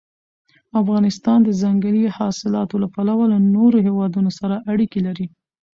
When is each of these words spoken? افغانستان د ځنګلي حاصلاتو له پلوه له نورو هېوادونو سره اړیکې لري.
افغانستان 0.81 1.39
د 1.43 1.49
ځنګلي 1.61 2.05
حاصلاتو 2.17 2.75
له 2.83 2.87
پلوه 2.95 3.25
له 3.33 3.37
نورو 3.55 3.77
هېوادونو 3.87 4.29
سره 4.39 4.55
اړیکې 4.71 4.99
لري. 5.07 5.25